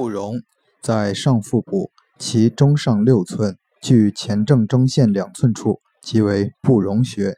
[0.00, 0.40] 不容
[0.80, 7.36] 在上腹部其中上六寸距前正中线两寸处即为不容穴。